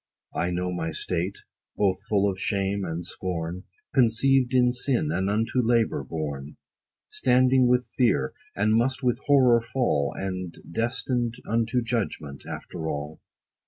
[0.33, 1.37] I know my state,
[1.77, 6.57] both full of shame and scorn, Conceived in sin, and unto labor born,
[7.07, 13.21] Standing with fear, and must with horror fall, And destined unto judgment, after all.